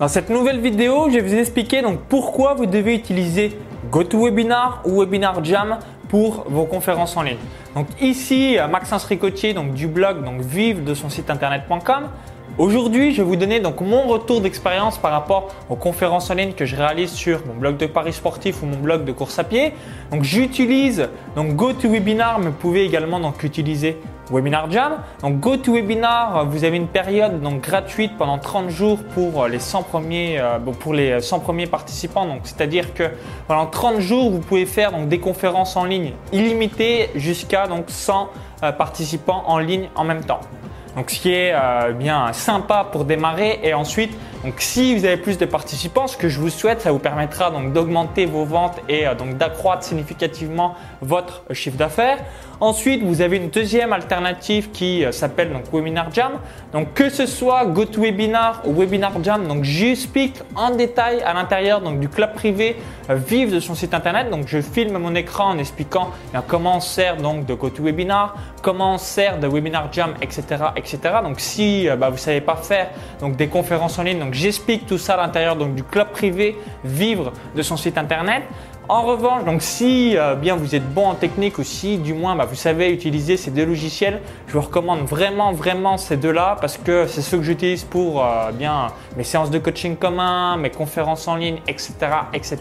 [0.00, 3.58] Dans cette nouvelle vidéo, je vais vous expliquer donc pourquoi vous devez utiliser
[3.90, 5.76] GoToWebinar ou Webinar Jam
[6.08, 7.36] pour vos conférences en ligne.
[7.74, 12.04] Donc ici, Maxence Ricotier donc du blog donc vive de son site internet.com.
[12.58, 16.52] Aujourd'hui, je vais vous donner donc mon retour d'expérience par rapport aux conférences en ligne
[16.52, 19.44] que je réalise sur mon blog de paris sportif ou mon blog de course à
[19.44, 19.72] pied.
[20.10, 23.98] Donc j'utilise donc GoToWebinar, mais vous pouvez également donc utiliser
[24.30, 24.98] Webinar Jam.
[25.22, 30.38] Donc GoToWebinar, vous avez une période donc gratuite pendant 30 jours pour les 100 premiers
[30.38, 32.26] euh, pour les 100 premiers participants.
[32.26, 33.04] Donc c'est-à-dire que
[33.46, 38.28] pendant 30 jours, vous pouvez faire donc des conférences en ligne illimitées jusqu'à donc 100
[38.64, 40.40] euh, participants en ligne en même temps.
[40.96, 44.12] Donc ce qui est euh, bien sympa pour démarrer et ensuite
[44.42, 47.50] donc si vous avez plus de participants, ce que je vous souhaite, ça vous permettra
[47.50, 52.18] donc d'augmenter vos ventes et euh, donc d'accroître significativement votre chiffre d'affaires.
[52.58, 56.32] Ensuite, vous avez une deuxième alternative qui euh, s'appelle donc Webinar Jam.
[56.72, 62.00] Donc que ce soit GoToWebinar ou Webinar Jam, donc j'explique en détail à l'intérieur donc
[62.00, 62.76] du club privé
[63.10, 64.30] vive de son site internet.
[64.30, 66.12] Donc je filme mon écran en expliquant
[66.48, 70.44] comment on sert donc de GoToWebinar, comment on sert de Webinar Jam, etc.
[71.22, 72.88] Donc si bah, vous savez pas faire
[73.20, 77.32] donc des conférences en ligne, j'explique tout ça à l'intérieur donc du club privé Vivre
[77.54, 78.42] de son site internet.
[78.88, 82.34] En revanche, donc si euh, bien vous êtes bon en technique ou si du moins
[82.34, 86.76] bah, vous savez utiliser ces deux logiciels, je vous recommande vraiment vraiment ces deux-là parce
[86.76, 91.28] que c'est ceux que j'utilise pour euh, bien mes séances de coaching commun, mes conférences
[91.28, 91.92] en ligne, etc.,
[92.32, 92.58] etc.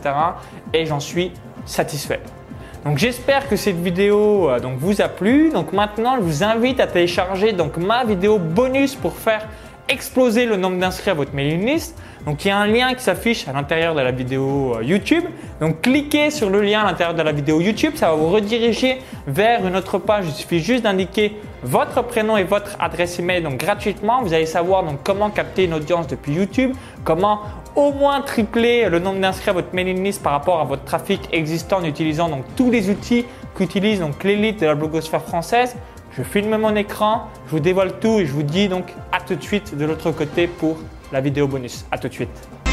[0.72, 1.32] Et j'en suis
[1.66, 2.22] satisfait.
[2.86, 5.50] Donc j'espère que cette vidéo euh, donc vous a plu.
[5.50, 9.48] Donc maintenant, je vous invite à télécharger donc ma vidéo bonus pour faire
[9.90, 11.98] exploser le nombre d'inscrits à votre mailing list.
[12.26, 15.24] Donc il y a un lien qui s'affiche à l'intérieur de la vidéo euh, YouTube.
[15.60, 19.00] Donc cliquez sur le lien à l'intérieur de la vidéo YouTube, ça va vous rediriger
[19.28, 20.26] vers une autre page.
[20.28, 24.22] Il suffit juste d'indiquer votre prénom et votre adresse email donc gratuitement.
[24.22, 27.42] Vous allez savoir comment capter une audience depuis YouTube, comment
[27.80, 31.22] au moins tripler le nombre d'inscrits à votre mailing list par rapport à votre trafic
[31.32, 35.78] existant en utilisant donc tous les outils qu'utilise donc l'élite de la blogosphère française.
[36.12, 39.36] Je filme mon écran, je vous dévoile tout et je vous dis donc à tout
[39.36, 40.78] de suite de l'autre côté pour
[41.14, 41.86] la vidéo bonus.
[41.90, 42.69] À tout de suite.